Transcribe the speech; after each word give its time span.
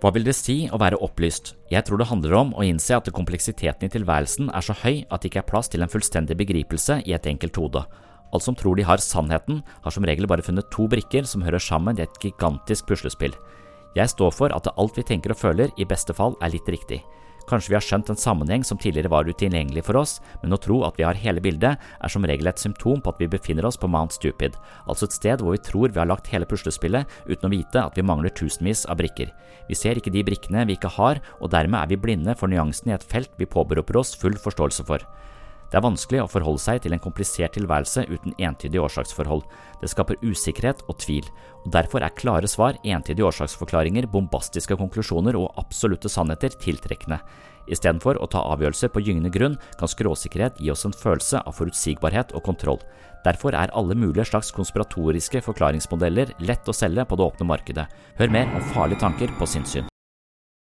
Hva 0.00 0.08
vil 0.16 0.24
det 0.24 0.32
si 0.32 0.62
å 0.72 0.78
være 0.80 0.96
opplyst? 1.04 1.50
Jeg 1.68 1.84
tror 1.84 2.00
det 2.00 2.06
handler 2.08 2.32
om 2.38 2.54
å 2.56 2.64
innse 2.64 2.96
at 2.96 3.10
kompleksiteten 3.12 3.84
i 3.84 3.92
tilværelsen 3.92 4.48
er 4.48 4.64
så 4.64 4.72
høy 4.80 5.02
at 5.12 5.20
det 5.20 5.28
ikke 5.28 5.42
er 5.42 5.50
plass 5.50 5.68
til 5.68 5.84
en 5.84 5.92
fullstendig 5.92 6.38
begripelse 6.40 7.02
i 7.04 7.12
et 7.12 7.28
enkelt 7.28 7.60
hode. 7.60 7.82
Alle 8.32 8.46
som 8.46 8.56
tror 8.56 8.78
de 8.78 8.86
har 8.88 9.02
sannheten, 9.04 9.60
har 9.84 9.92
som 9.92 10.06
regel 10.08 10.24
bare 10.30 10.46
funnet 10.46 10.70
to 10.72 10.86
brikker 10.88 11.28
som 11.28 11.44
hører 11.44 11.60
sammen 11.60 12.00
i 12.00 12.06
et 12.06 12.16
gigantisk 12.22 12.88
puslespill. 12.88 13.36
Jeg 13.92 14.08
står 14.08 14.32
for 14.32 14.56
at 14.56 14.72
alt 14.72 14.96
vi 14.96 15.04
tenker 15.04 15.34
og 15.34 15.42
føler, 15.42 15.68
i 15.76 15.84
beste 15.84 16.16
fall 16.16 16.32
er 16.40 16.54
litt 16.54 16.72
riktig. 16.72 17.02
Kanskje 17.50 17.72
vi 17.72 17.74
har 17.74 17.82
skjønt 17.82 18.10
en 18.12 18.18
sammenheng 18.20 18.62
som 18.62 18.78
tidligere 18.78 19.10
var 19.10 19.26
utilgjengelig 19.26 19.82
for 19.88 19.98
oss, 19.98 20.18
men 20.38 20.54
å 20.54 20.58
tro 20.62 20.76
at 20.86 20.94
vi 21.00 21.02
har 21.02 21.18
hele 21.18 21.42
bildet, 21.42 21.80
er 21.98 22.12
som 22.12 22.22
regel 22.22 22.46
et 22.46 22.62
symptom 22.62 23.00
på 23.02 23.10
at 23.10 23.18
vi 23.18 23.26
befinner 23.32 23.66
oss 23.66 23.78
på 23.80 23.90
Mount 23.90 24.14
Stupid, 24.14 24.54
altså 24.86 25.08
et 25.08 25.16
sted 25.16 25.42
hvor 25.42 25.56
vi 25.56 25.64
tror 25.66 25.90
vi 25.90 25.98
har 25.98 26.06
lagt 26.06 26.30
hele 26.30 26.46
puslespillet 26.46 27.10
uten 27.26 27.48
å 27.48 27.50
vite 27.50 27.82
at 27.82 27.98
vi 27.98 28.06
mangler 28.06 28.30
tusenvis 28.30 28.84
av 28.86 29.00
brikker. 29.02 29.32
Vi 29.66 29.78
ser 29.78 29.98
ikke 29.98 30.14
de 30.14 30.22
brikkene 30.26 30.62
vi 30.68 30.78
ikke 30.78 30.92
har, 30.94 31.18
og 31.42 31.50
dermed 31.50 31.80
er 31.80 31.90
vi 31.90 31.98
blinde 31.98 32.36
for 32.38 32.52
nyansene 32.52 32.94
i 32.94 32.98
et 33.00 33.10
felt 33.10 33.34
vi 33.40 33.50
påberoper 33.50 33.98
oss 33.98 34.14
full 34.14 34.38
forståelse 34.38 34.86
for. 34.86 35.02
Det 35.70 35.78
er 35.78 35.84
vanskelig 35.84 36.24
å 36.24 36.30
forholde 36.30 36.62
seg 36.62 36.80
til 36.82 36.94
en 36.96 37.02
komplisert 37.02 37.54
tilværelse 37.54 38.02
uten 38.10 38.34
entydige 38.42 38.82
årsaksforhold. 38.82 39.44
Det 39.78 39.90
skaper 39.92 40.18
usikkerhet 40.24 40.82
og 40.90 40.98
tvil, 40.98 41.28
og 41.62 41.70
derfor 41.76 42.02
er 42.02 42.16
klare 42.18 42.50
svar, 42.50 42.78
entydige 42.82 43.28
årsaksforklaringer, 43.28 44.08
bombastiske 44.10 44.74
konklusjoner 44.80 45.38
og 45.38 45.54
absolutte 45.62 46.10
sannheter 46.10 46.56
tiltrekkende. 46.58 47.20
Istedenfor 47.70 48.18
å 48.18 48.26
ta 48.26 48.42
avgjørelser 48.50 48.90
på 48.90 49.02
gyngende 49.06 49.30
grunn, 49.30 49.54
kan 49.78 49.90
skråsikkerhet 49.90 50.58
gi 50.58 50.72
oss 50.74 50.82
en 50.88 50.96
følelse 50.96 51.44
av 51.44 51.54
forutsigbarhet 51.54 52.34
og 52.34 52.42
kontroll. 52.48 52.82
Derfor 53.22 53.54
er 53.54 53.70
alle 53.76 53.94
mulige 53.94 54.26
slags 54.32 54.50
konspiratoriske 54.56 55.44
forklaringsmodeller 55.44 56.34
lett 56.48 56.66
å 56.66 56.74
selge 56.74 57.06
på 57.06 57.20
det 57.20 57.28
åpne 57.30 57.50
markedet. 57.52 57.86
Hør 58.18 58.34
mer 58.34 58.50
om 58.56 58.68
farlige 58.74 59.04
tanker 59.04 59.38
på 59.38 59.46
sinnssyn. 59.54 59.89